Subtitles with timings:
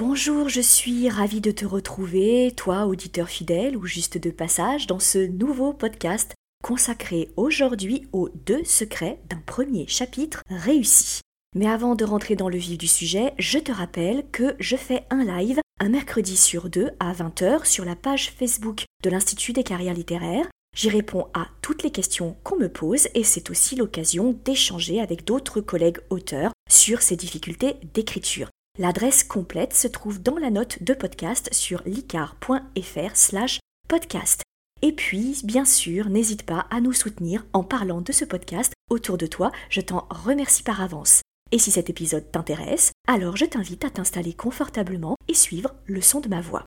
[0.00, 4.98] Bonjour, je suis ravie de te retrouver, toi auditeur fidèle ou juste de passage, dans
[4.98, 6.32] ce nouveau podcast
[6.64, 11.20] consacré aujourd'hui aux deux secrets d'un premier chapitre réussi.
[11.54, 15.04] Mais avant de rentrer dans le vif du sujet, je te rappelle que je fais
[15.10, 19.64] un live un mercredi sur deux à 20h sur la page Facebook de l'Institut des
[19.64, 20.48] carrières littéraires.
[20.74, 25.26] J'y réponds à toutes les questions qu'on me pose et c'est aussi l'occasion d'échanger avec
[25.26, 28.48] d'autres collègues auteurs sur ces difficultés d'écriture.
[28.78, 34.42] L'adresse complète se trouve dans la note de podcast sur licar.fr slash podcast.
[34.82, 39.18] Et puis, bien sûr, n'hésite pas à nous soutenir en parlant de ce podcast autour
[39.18, 41.20] de toi, je t'en remercie par avance.
[41.52, 46.20] Et si cet épisode t'intéresse, alors je t'invite à t'installer confortablement et suivre le son
[46.20, 46.64] de ma voix.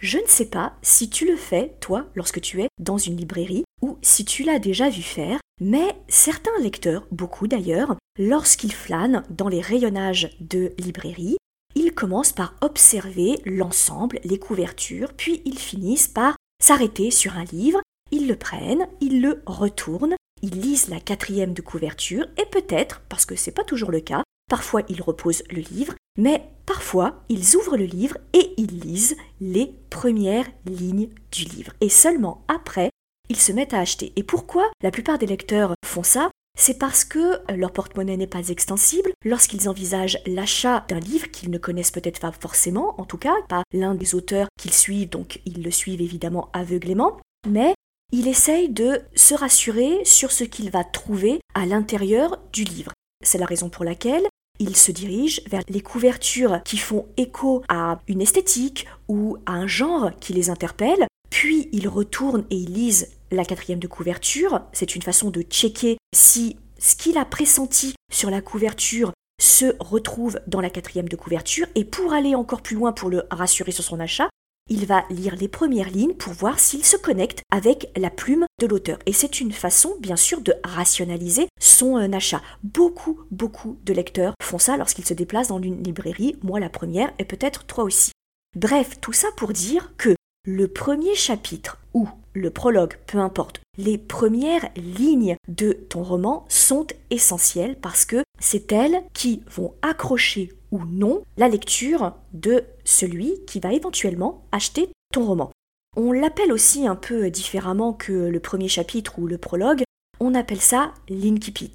[0.00, 3.64] Je ne sais pas si tu le fais, toi, lorsque tu es dans une librairie,
[3.82, 9.48] ou si tu l'as déjà vu faire, mais certains lecteurs, beaucoup d'ailleurs, lorsqu'ils flânent dans
[9.48, 11.36] les rayonnages de librairies,
[11.74, 17.80] ils commencent par observer l'ensemble, les couvertures, puis ils finissent par s'arrêter sur un livre,
[18.10, 23.26] ils le prennent, ils le retournent, ils lisent la quatrième de couverture, et peut-être, parce
[23.26, 27.76] que c'est pas toujours le cas, parfois ils reposent le livre, mais parfois ils ouvrent
[27.76, 31.72] le livre et ils lisent les premières lignes du livre.
[31.80, 32.90] Et seulement après,
[33.30, 34.12] ils se mettent à acheter.
[34.16, 36.30] Et pourquoi la plupart des lecteurs font ça?
[36.58, 39.12] C'est parce que leur porte-monnaie n'est pas extensible.
[39.24, 43.62] Lorsqu'ils envisagent l'achat d'un livre qu'ils ne connaissent peut-être pas forcément, en tout cas pas
[43.72, 47.72] l'un des auteurs qu'ils suivent, donc ils le suivent évidemment aveuglément, mais
[48.12, 52.92] il essaye de se rassurer sur ce qu'il va trouver à l'intérieur du livre.
[53.24, 54.26] C'est la raison pour laquelle
[54.58, 59.68] il se dirige vers les couvertures qui font écho à une esthétique ou à un
[59.68, 64.62] genre qui les interpelle, puis il retourne et il lise la quatrième de couverture.
[64.72, 70.40] C'est une façon de checker si ce qu'il a pressenti sur la couverture se retrouve
[70.46, 71.66] dans la quatrième de couverture.
[71.74, 74.28] Et pour aller encore plus loin, pour le rassurer sur son achat,
[74.68, 78.66] il va lire les premières lignes pour voir s'il se connecte avec la plume de
[78.66, 78.98] l'auteur.
[79.04, 82.40] Et c'est une façon, bien sûr, de rationaliser son euh, achat.
[82.62, 87.12] Beaucoup, beaucoup de lecteurs font ça lorsqu'ils se déplacent dans une librairie, moi la première,
[87.18, 88.12] et peut-être toi aussi.
[88.56, 90.14] Bref, tout ça pour dire que
[90.46, 96.86] le premier chapitre ou le prologue, peu importe, les premières lignes de ton roman sont
[97.10, 103.60] essentielles parce que c'est elles qui vont accrocher ou non la lecture de celui qui
[103.60, 105.50] va éventuellement acheter ton roman.
[105.96, 109.82] On l'appelle aussi un peu différemment que le premier chapitre ou le prologue,
[110.20, 111.72] on appelle ça l'incipit.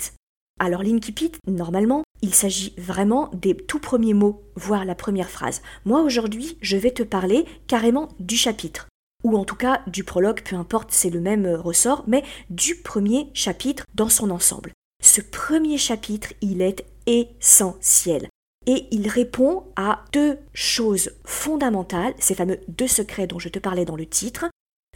[0.60, 5.62] Alors l'incipit, normalement, il s'agit vraiment des tout premiers mots, voire la première phrase.
[5.86, 8.88] Moi aujourd'hui, je vais te parler carrément du chapitre
[9.26, 12.76] ou en tout cas du prologue, peu importe, c'est le même euh, ressort, mais du
[12.76, 14.72] premier chapitre dans son ensemble.
[15.04, 18.30] Ce premier chapitre, il est essentiel.
[18.68, 23.86] Et il répond à deux choses fondamentales, ces fameux deux secrets dont je te parlais
[23.86, 24.46] dans le titre.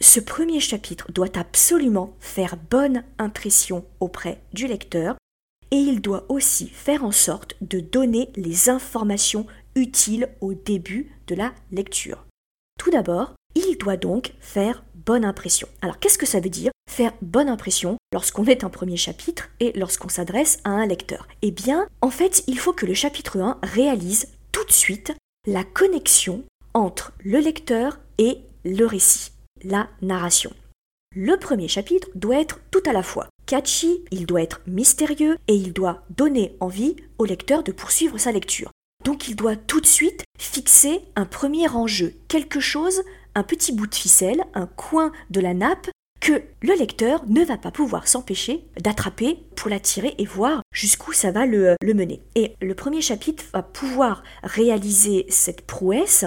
[0.00, 5.16] Ce premier chapitre doit absolument faire bonne impression auprès du lecteur
[5.70, 11.34] et il doit aussi faire en sorte de donner les informations utiles au début de
[11.34, 12.26] la lecture.
[12.78, 15.68] Tout d'abord, il doit donc faire bonne impression.
[15.82, 19.72] Alors qu'est-ce que ça veut dire faire bonne impression lorsqu'on est un premier chapitre et
[19.78, 21.28] lorsqu'on s'adresse à un lecteur?
[21.42, 25.12] Eh bien, en fait, il faut que le chapitre 1 réalise tout de suite
[25.46, 26.44] la connexion
[26.74, 29.32] entre le lecteur et le récit,
[29.62, 30.52] la narration.
[31.16, 35.56] Le premier chapitre doit être tout à la fois catchy, il doit être mystérieux et
[35.56, 38.70] il doit donner envie au lecteur de poursuivre sa lecture.
[39.04, 43.02] Donc il doit tout de suite fixer un premier enjeu, quelque chose
[43.34, 47.56] un petit bout de ficelle, un coin de la nappe que le lecteur ne va
[47.56, 52.22] pas pouvoir s'empêcher d'attraper pour la tirer et voir jusqu'où ça va le, mener.
[52.36, 56.24] Et le premier chapitre va pouvoir réaliser cette prouesse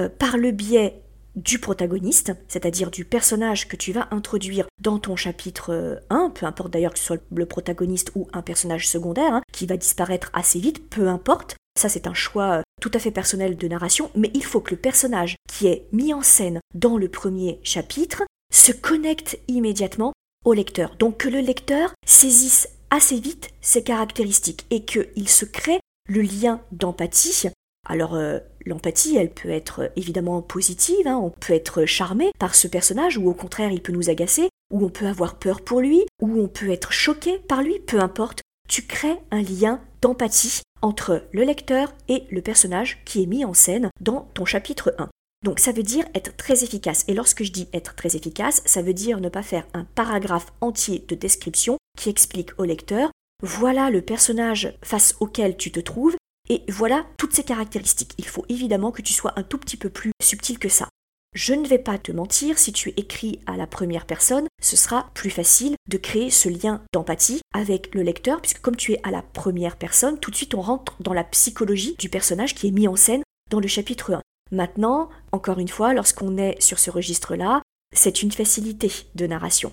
[0.00, 1.01] euh, par le biais
[1.34, 6.46] du protagoniste, c'est-à-dire du personnage que tu vas introduire dans ton chapitre 1, euh, peu
[6.46, 10.30] importe d'ailleurs que ce soit le protagoniste ou un personnage secondaire, hein, qui va disparaître
[10.34, 14.10] assez vite, peu importe, ça, c'est un choix euh, tout à fait personnel de narration,
[14.14, 18.24] mais il faut que le personnage qui est mis en scène dans le premier chapitre
[18.52, 20.12] se connecte immédiatement
[20.44, 20.96] au lecteur.
[20.98, 26.60] Donc que le lecteur saisisse assez vite ses caractéristiques et qu'il se crée le lien
[26.72, 27.48] d'empathie.
[27.92, 32.66] Alors euh, l'empathie, elle peut être évidemment positive, hein, on peut être charmé par ce
[32.66, 36.00] personnage ou au contraire il peut nous agacer, ou on peut avoir peur pour lui,
[36.22, 38.40] ou on peut être choqué par lui, peu importe.
[38.66, 43.52] Tu crées un lien d'empathie entre le lecteur et le personnage qui est mis en
[43.52, 45.10] scène dans ton chapitre 1.
[45.44, 47.04] Donc ça veut dire être très efficace.
[47.08, 50.50] Et lorsque je dis être très efficace, ça veut dire ne pas faire un paragraphe
[50.62, 53.10] entier de description qui explique au lecteur
[53.42, 56.16] voilà le personnage face auquel tu te trouves
[56.52, 58.12] et voilà toutes ses caractéristiques.
[58.18, 60.86] Il faut évidemment que tu sois un tout petit peu plus subtil que ça.
[61.34, 65.10] Je ne vais pas te mentir, si tu écris à la première personne, ce sera
[65.14, 69.10] plus facile de créer ce lien d'empathie avec le lecteur, puisque comme tu es à
[69.10, 72.72] la première personne, tout de suite on rentre dans la psychologie du personnage qui est
[72.72, 74.20] mis en scène dans le chapitre 1.
[74.50, 77.62] Maintenant, encore une fois, lorsqu'on est sur ce registre-là,
[77.96, 79.72] c'est une facilité de narration.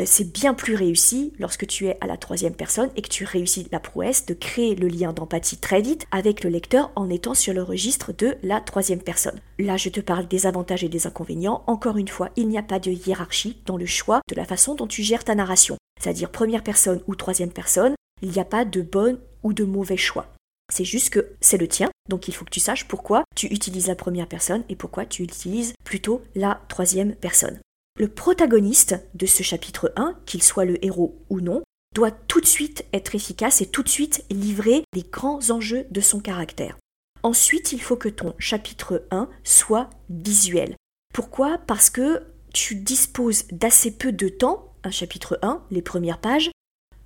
[0.00, 3.24] Euh, c'est bien plus réussi lorsque tu es à la troisième personne et que tu
[3.24, 7.34] réussis la prouesse de créer le lien d'empathie très vite avec le lecteur en étant
[7.34, 9.40] sur le registre de la troisième personne.
[9.58, 11.62] Là, je te parle des avantages et des inconvénients.
[11.66, 14.74] Encore une fois, il n'y a pas de hiérarchie dans le choix de la façon
[14.74, 15.76] dont tu gères ta narration.
[16.00, 19.96] C'est-à-dire première personne ou troisième personne, il n'y a pas de bon ou de mauvais
[19.96, 20.26] choix.
[20.72, 23.86] C'est juste que c'est le tien, donc il faut que tu saches pourquoi tu utilises
[23.86, 27.60] la première personne et pourquoi tu utilises plutôt la troisième personne.
[27.96, 31.62] Le protagoniste de ce chapitre 1, qu'il soit le héros ou non,
[31.94, 36.00] doit tout de suite être efficace et tout de suite livrer les grands enjeux de
[36.00, 36.76] son caractère.
[37.22, 40.74] Ensuite, il faut que ton chapitre 1 soit visuel.
[41.12, 41.58] Pourquoi?
[41.68, 46.50] Parce que tu disposes d'assez peu de temps, un chapitre 1, les premières pages,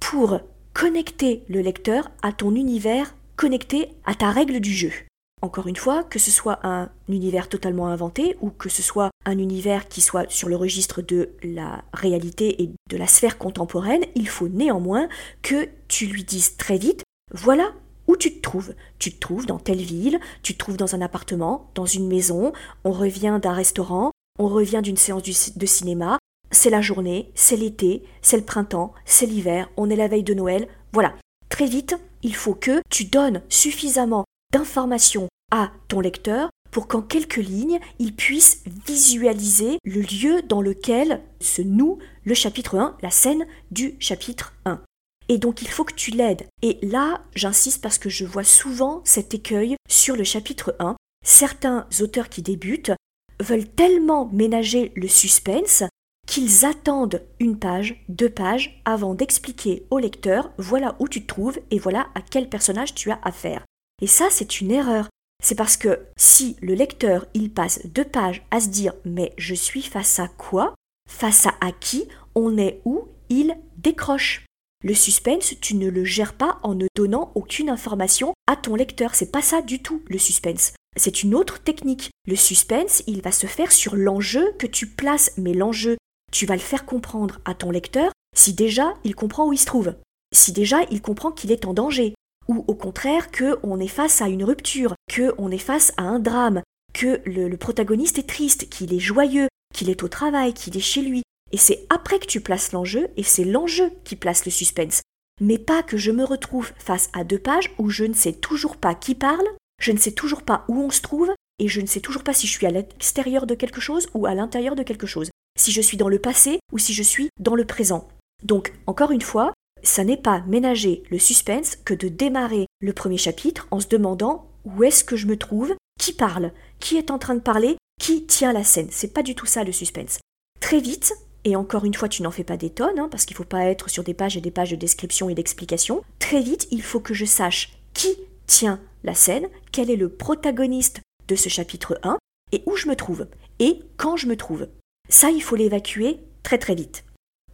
[0.00, 0.40] pour
[0.72, 4.92] connecter le lecteur à ton univers, connecté à ta règle du jeu.
[5.40, 9.38] Encore une fois, que ce soit un univers totalement inventé ou que ce soit un
[9.38, 14.28] univers qui soit sur le registre de la réalité et de la sphère contemporaine, il
[14.28, 15.08] faut néanmoins
[15.42, 17.72] que tu lui dises très vite, voilà
[18.08, 18.74] où tu te trouves.
[18.98, 22.52] Tu te trouves dans telle ville, tu te trouves dans un appartement, dans une maison,
[22.84, 25.22] on revient d'un restaurant, on revient d'une séance
[25.56, 26.18] de cinéma,
[26.50, 30.34] c'est la journée, c'est l'été, c'est le printemps, c'est l'hiver, on est la veille de
[30.34, 31.14] Noël, voilà.
[31.48, 37.36] Très vite, il faut que tu donnes suffisamment d'informations à ton lecteur pour qu'en quelques
[37.36, 43.46] lignes, il puisse visualiser le lieu dans lequel se noue le chapitre 1, la scène
[43.70, 44.82] du chapitre 1.
[45.28, 46.46] Et donc il faut que tu l'aides.
[46.62, 50.96] Et là, j'insiste parce que je vois souvent cet écueil sur le chapitre 1.
[51.24, 52.92] Certains auteurs qui débutent
[53.40, 55.84] veulent tellement ménager le suspense
[56.26, 61.58] qu'ils attendent une page, deux pages avant d'expliquer au lecteur voilà où tu te trouves
[61.70, 63.64] et voilà à quel personnage tu as affaire.
[64.00, 65.08] Et ça, c'est une erreur.
[65.42, 69.54] C'est parce que si le lecteur, il passe deux pages à se dire mais je
[69.54, 70.74] suis face à quoi?
[71.08, 72.08] Face à, qui?
[72.34, 73.08] On est où?
[73.28, 74.44] Il décroche.
[74.84, 79.14] Le suspense, tu ne le gères pas en ne donnant aucune information à ton lecteur.
[79.14, 80.74] C'est pas ça du tout, le suspense.
[80.96, 82.10] C'est une autre technique.
[82.26, 85.96] Le suspense, il va se faire sur l'enjeu que tu places, mais l'enjeu,
[86.30, 89.66] tu vas le faire comprendre à ton lecteur si déjà il comprend où il se
[89.66, 89.94] trouve,
[90.32, 92.14] si déjà il comprend qu'il est en danger,
[92.48, 96.62] ou au contraire qu'on est face à une rupture, qu'on est face à un drame,
[96.94, 101.02] que le, protagoniste est triste, qu'il est joyeux, qu'il est au travail, qu'il est chez
[101.02, 101.22] lui.
[101.52, 105.02] Et c'est après que tu places l'enjeu, et c'est l'enjeu qui place le suspense.
[105.40, 108.76] Mais pas que je me retrouve face à deux pages où je ne sais toujours
[108.76, 109.46] pas qui parle,
[109.80, 112.32] je ne sais toujours pas où on se trouve, et je ne sais toujours pas
[112.32, 115.72] si je suis à l'extérieur de quelque chose ou à l'intérieur de quelque chose, si
[115.72, 118.08] je suis dans le passé ou si je suis dans le présent.
[118.42, 119.52] Donc, encore une fois,
[119.88, 124.46] ça n'est pas ménager le suspense que de démarrer le premier chapitre en se demandant
[124.64, 128.26] où est-ce que je me trouve, qui parle, qui est en train de parler, qui
[128.26, 128.88] tient la scène.
[128.90, 130.18] C'est pas du tout ça le suspense.
[130.60, 131.14] Très vite,
[131.44, 133.44] et encore une fois, tu n'en fais pas des tonnes, hein, parce qu'il ne faut
[133.44, 136.02] pas être sur des pages et des pages de description et d'explication.
[136.18, 138.14] Très vite, il faut que je sache qui
[138.46, 142.18] tient la scène, quel est le protagoniste de ce chapitre 1,
[142.52, 143.26] et où je me trouve,
[143.58, 144.68] et quand je me trouve.
[145.08, 147.04] Ça, il faut l'évacuer très très vite.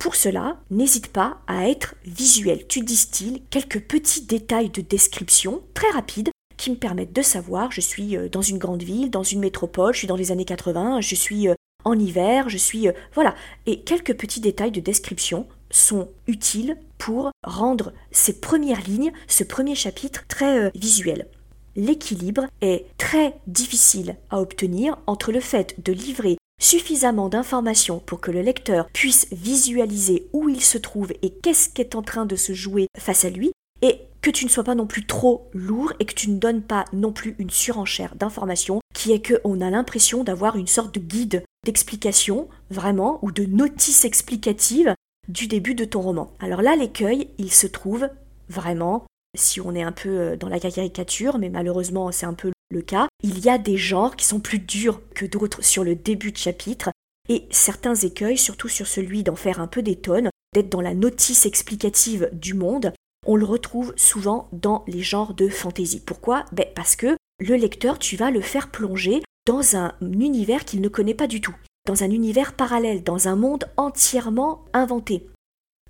[0.05, 2.67] Pour cela, n'hésite pas à être visuel.
[2.69, 7.81] Tu distilles quelques petits détails de description très rapides qui me permettent de savoir je
[7.81, 11.01] suis euh, dans une grande ville, dans une métropole, je suis dans les années 80,
[11.01, 12.87] je suis euh, en hiver, je suis...
[12.87, 13.35] Euh, voilà.
[13.65, 19.75] Et quelques petits détails de description sont utiles pour rendre ces premières lignes, ce premier
[19.75, 21.29] chapitre très visuel.
[21.77, 28.31] L'équilibre est très difficile à obtenir entre le fait de livrer suffisamment d'informations pour que
[28.31, 32.37] le lecteur puisse visualiser où il se trouve et qu'est-ce qui est en train de
[32.37, 33.53] se jouer face à lui,
[33.83, 36.63] et que tu ne sois pas non plus trop lourd et que tu ne donnes
[36.63, 41.01] pas non plus une surenchère d'informations qui est qu'on a l'impression d'avoir une sorte de
[41.01, 44.95] guide d'explication, vraiment, ou de notice explicative
[45.29, 46.33] du début de ton roman.
[46.41, 48.09] Alors là, l'écueil, il se trouve
[48.49, 49.05] vraiment,
[49.37, 52.83] si on est un peu euh, dans la caricature, mais malheureusement c'est un peu le
[52.83, 56.33] cas, il y a des genres qui sont plus durs que d'autres sur le début
[56.33, 56.91] de chapitre.
[57.29, 60.95] Et certains écueils, surtout sur celui d'en faire un peu des tonnes, d'être dans la
[60.95, 62.93] notice explicative du monde,
[63.27, 66.01] on le retrouve souvent dans les genres de fantasy.
[66.01, 66.45] Pourquoi?
[66.53, 70.89] Ben Parce que le lecteur, tu vas le faire plonger dans un univers qu'il ne
[70.89, 71.55] connaît pas du tout,
[71.87, 75.27] dans un univers parallèle, dans un monde entièrement inventé.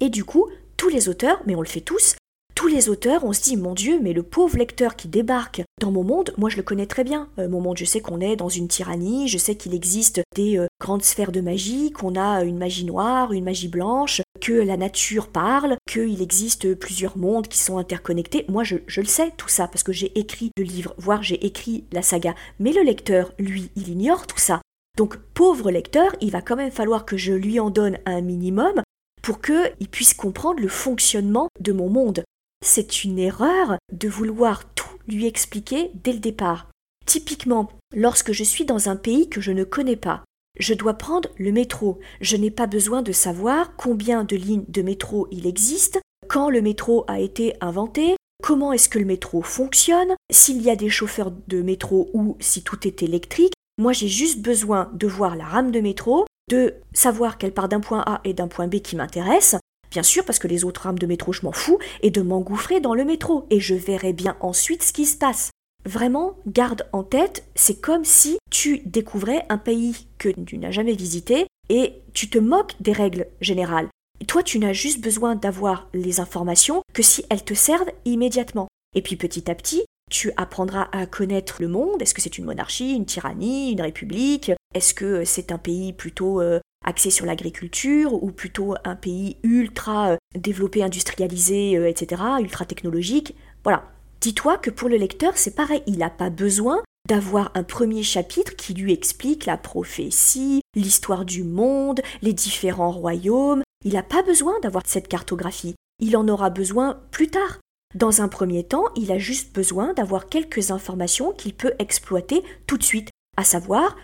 [0.01, 2.17] Et du coup, tous les auteurs, mais on le fait tous,
[2.55, 6.05] tous les auteurs, on se dit, mon Dieu, mais le pauvre lecteur qui débarque mon
[6.05, 7.29] monde, moi je le connais très bien.
[7.39, 10.59] Euh, mon monde, je sais qu'on est dans une tyrannie, je sais qu'il existe des
[10.59, 14.77] euh, grandes sphères de magie, qu'on a une magie noire, une magie blanche, que la
[14.77, 18.45] nature parle, qu'il existe plusieurs mondes qui sont interconnectés.
[18.49, 21.45] Moi, je, je le sais tout ça parce que j'ai écrit le livre, voire j'ai
[21.47, 22.35] écrit la saga.
[22.59, 24.61] Mais le lecteur, lui, il ignore tout ça.
[24.97, 28.83] Donc, pauvre lecteur, il va quand même falloir que je lui en donne un minimum
[29.23, 32.23] pour qu'il puisse comprendre le fonctionnement de mon monde.
[32.65, 34.65] C'est une erreur de vouloir
[35.09, 36.69] lui expliquer dès le départ.
[37.07, 40.25] Typiquement, lorsque je suis dans un pays que je ne connais pas,
[40.59, 41.99] je dois prendre le métro.
[42.21, 46.63] Je n'ai pas besoin de savoir combien de lignes de métro il existe, quand le
[46.63, 51.33] métro a été inventé, comment est-ce que le métro fonctionne, s'il y a des chauffeurs
[51.49, 53.55] de métro ou si tout est électrique.
[53.79, 57.81] Moi, j'ai juste besoin de voir la rame de métro, de savoir qu'elle part d'un
[57.81, 59.57] point A et d'un point B qui m'intéresse,
[59.95, 62.81] bien sûr parce que les autres rames de métro je m'en fous, et de m'engouffrer
[62.81, 65.51] dans le métro, et je verrai bien ensuite ce qui se passe.
[65.87, 70.95] Vraiment, garde en tête, c'est comme si tu découvrais un pays que tu n'as jamais
[70.95, 73.89] visité et tu te moques des règles générales.
[74.27, 78.69] toi, tu n'as juste besoin d'avoir les informations que si elles te servent immédiatement.
[78.97, 82.01] Et puis petit à petit, tu apprendras à connaître le monde.
[82.01, 84.53] Est-ce que c'est une monarchie, une tyrannie, une république?
[84.75, 90.13] Est-ce que c'est un pays plutôt euh, axé sur l'agriculture ou plutôt un pays ultra
[90.13, 93.85] euh, développé, industrialisé, euh, etc., ultra technologique Voilà.
[94.21, 98.57] Dis-toi que pour le lecteur, c'est pareil, il n'a pas besoin d'avoir un premier chapitre
[98.57, 103.63] qui lui explique la prophétie, l'histoire du monde, les différents royaumes.
[103.85, 105.75] Il n'a pas besoin d'avoir cette cartographie.
[106.01, 107.59] Il en aura besoin plus tard.
[107.95, 112.79] Dans un premier temps, il a juste besoin d'avoir quelques informations qu'il peut exploiter tout
[112.79, 113.95] de suite, à savoir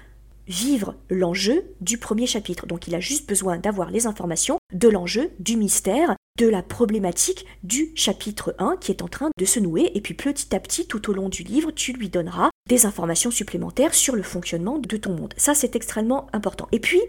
[0.51, 2.67] vivre l'enjeu du premier chapitre.
[2.67, 7.47] Donc il a juste besoin d'avoir les informations de l'enjeu, du mystère, de la problématique
[7.63, 10.87] du chapitre 1 qui est en train de se nouer, et puis petit à petit,
[10.87, 14.97] tout au long du livre, tu lui donneras des informations supplémentaires sur le fonctionnement de
[14.97, 15.35] ton monde.
[15.37, 16.69] Ça, c'est extrêmement important.
[16.73, 17.01] Et puis,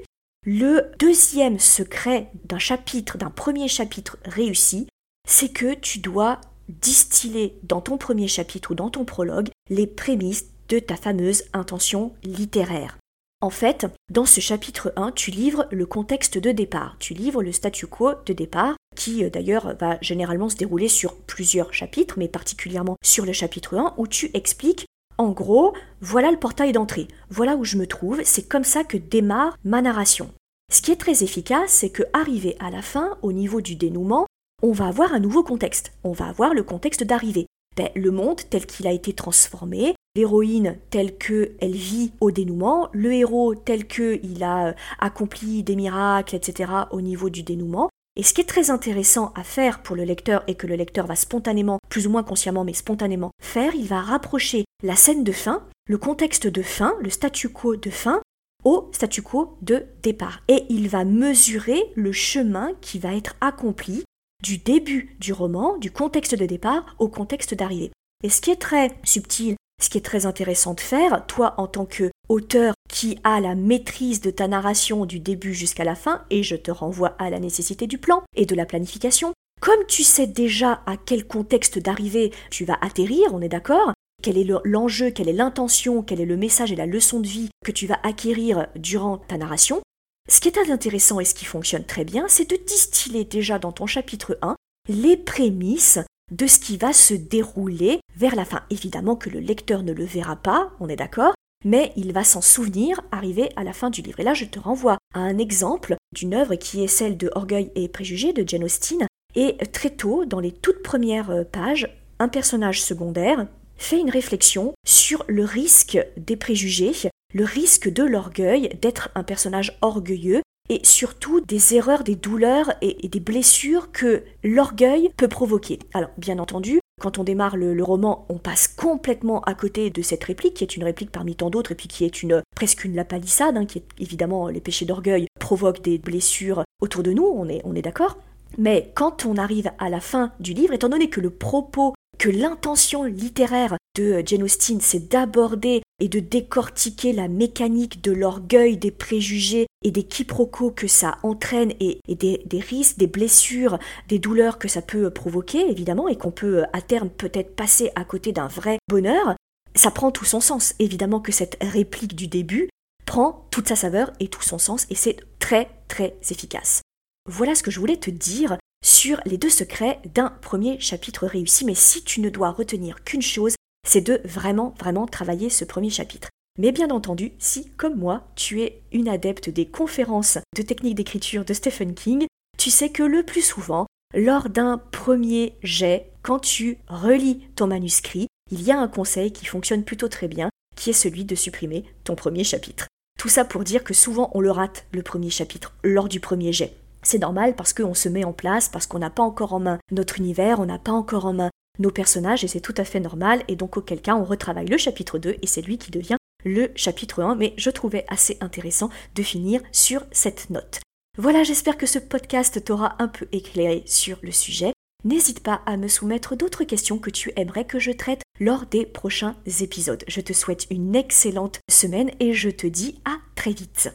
[0.45, 4.87] le deuxième secret d'un chapitre, d'un premier chapitre réussi,
[5.27, 10.45] c'est que tu dois distiller dans ton premier chapitre ou dans ton prologue les prémices
[10.69, 12.97] de ta fameuse intention littéraire.
[13.43, 17.51] En fait, dans ce chapitre 1, tu livres le contexte de départ, tu livres le
[17.51, 22.27] statu quo de départ, qui euh, d'ailleurs va généralement se dérouler sur plusieurs chapitres, mais
[22.27, 24.85] particulièrement sur le chapitre 1, où tu expliques
[25.17, 28.97] en gros, voilà le portail d'entrée, voilà où je me trouve, c'est comme ça que
[28.97, 30.31] démarre ma narration.
[30.71, 34.25] Ce qui est très efficace, c'est que arrivé à la fin, au niveau du dénouement,
[34.63, 35.93] on va avoir un nouveau contexte.
[36.03, 37.47] On va avoir le contexte d'arrivée.
[37.75, 43.13] Ben, le monde tel qu'il a été transformé, l'héroïne telle qu'elle vit au dénouement, le
[43.13, 46.71] héros tel qu'il a euh, accompli des miracles, etc.
[46.91, 47.89] au niveau du dénouement.
[48.17, 51.07] Et ce qui est très intéressant à faire pour le lecteur et que le lecteur
[51.07, 55.31] va spontanément, plus ou moins consciemment, mais spontanément faire, il va rapprocher la scène de
[55.31, 58.21] fin, le contexte de fin, le statu quo de fin,
[58.65, 60.41] au statu quo de départ.
[60.49, 64.03] Et il va mesurer le chemin qui va être accompli
[64.43, 67.91] du début du roman, du contexte de départ au contexte d'arrivée.
[68.23, 71.67] Et ce qui est très subtil, ce qui est très intéressant de faire, toi en
[71.67, 76.23] tant que auteur qui a la maîtrise de ta narration du début jusqu'à la fin,
[76.29, 80.03] et je te renvoie à la nécessité du plan et de la planification, comme tu
[80.03, 85.09] sais déjà à quel contexte d'arrivée tu vas atterrir, on est d'accord quel est l'enjeu,
[85.09, 87.99] quelle est l'intention, quel est le message et la leçon de vie que tu vas
[88.03, 89.81] acquérir durant ta narration,
[90.29, 93.71] ce qui est intéressant et ce qui fonctionne très bien, c'est de distiller déjà dans
[93.71, 94.55] ton chapitre 1
[94.89, 95.99] les prémices
[96.31, 98.63] de ce qui va se dérouler vers la fin.
[98.69, 101.33] Évidemment que le lecteur ne le verra pas, on est d'accord,
[101.63, 104.19] mais il va s'en souvenir arrivé à la fin du livre.
[104.19, 107.71] Et là, je te renvoie à un exemple d'une œuvre qui est celle de Orgueil
[107.75, 109.05] et Préjugés de Jane Austen.
[109.35, 111.87] Et très tôt, dans les toutes premières pages,
[112.19, 113.47] un personnage secondaire
[113.77, 116.93] fait une réflexion sur le risque des préjugés
[117.33, 123.09] le risque de l'orgueil, d'être un personnage orgueilleux, et surtout des erreurs, des douleurs et,
[123.09, 125.79] des blessures que l'orgueil peut provoquer.
[125.93, 130.23] Alors, bien entendu, quand on démarre le, roman, on passe complètement à côté de cette
[130.23, 132.95] réplique, qui est une réplique parmi tant d'autres, et puis qui est une presque une
[132.95, 137.49] lapalissade, hein, qui est évidemment les péchés d'orgueil provoquent des blessures autour de nous, on
[137.49, 138.17] est, on est d'accord.
[138.57, 142.29] Mais quand on arrive à la fin du livre, étant donné que le propos que
[142.29, 148.91] l'intention littéraire de Jane Austen, c'est d'aborder et de décortiquer la mécanique de l'orgueil, des
[148.91, 154.59] préjugés et des quiproquos que ça entraîne et, des, des, risques, des blessures, des douleurs
[154.59, 158.47] que ça peut provoquer, évidemment, et qu'on peut à terme peut-être passer à côté d'un
[158.47, 159.35] vrai bonheur,
[159.73, 160.75] ça prend tout son sens.
[160.77, 162.69] Évidemment que cette réplique du début
[163.07, 166.81] prend toute sa saveur et tout son sens, et c'est très très efficace.
[167.27, 171.65] Voilà ce que je voulais te dire sur les deux secrets d'un premier chapitre réussi,
[171.65, 173.55] mais si tu ne dois retenir qu'une chose,
[173.87, 176.29] c'est de vraiment, vraiment travailler ce premier chapitre.
[176.59, 181.45] Mais bien entendu, si, comme moi, tu es une adepte des conférences de technique d'écriture
[181.45, 182.25] de Stephen King,
[182.57, 188.27] tu sais que le plus souvent, lors d'un premier jet, quand tu relis ton manuscrit,
[188.51, 191.85] il y a un conseil qui fonctionne plutôt très bien, qui est celui de supprimer
[192.03, 192.87] ton premier chapitre.
[193.17, 196.51] Tout ça pour dire que souvent on le rate, le premier chapitre, lors du premier
[196.51, 196.75] jet.
[197.03, 199.79] C'est normal parce qu'on se met en place, parce qu'on n'a pas encore en main
[199.91, 202.99] notre univers, on n'a pas encore en main nos personnages, et c'est tout à fait
[202.99, 206.17] normal, et donc auquel cas on retravaille le chapitre 2, et c'est lui qui devient
[206.43, 210.79] le chapitre 1, mais je trouvais assez intéressant de finir sur cette note.
[211.17, 214.73] Voilà, j'espère que ce podcast t'aura un peu éclairé sur le sujet.
[215.03, 218.85] N'hésite pas à me soumettre d'autres questions que tu aimerais que je traite lors des
[218.85, 220.03] prochains épisodes.
[220.07, 223.89] Je te souhaite une excellente semaine et je te dis à très vite.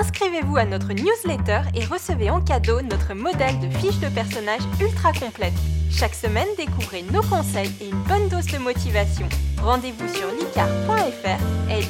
[0.00, 5.12] Inscrivez-vous à notre newsletter et recevez en cadeau notre modèle de fiche de personnage ultra
[5.12, 5.52] complète.
[5.90, 9.28] Chaque semaine, découvrez nos conseils et une bonne dose de motivation.
[9.62, 11.84] Rendez-vous sur licar.fr, l